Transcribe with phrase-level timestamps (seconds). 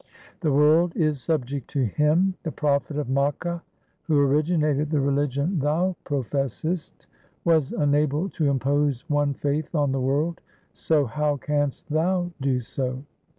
[0.39, 2.33] The world is subject to Him.
[2.41, 3.61] The prophet of Makka
[4.05, 7.05] who originated the religion thou professest,
[7.45, 10.41] was unable to impose one faith on the world,
[10.73, 13.03] so how canst thou do so